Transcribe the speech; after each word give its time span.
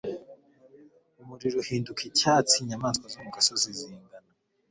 Umuriro 1.21 1.57
uhinduka 1.63 2.01
icyatsi 2.09 2.55
inyamaswa 2.59 3.05
zo 3.13 3.19
mu 3.23 3.29
gasozi 3.35 3.69
zingana 3.79 4.29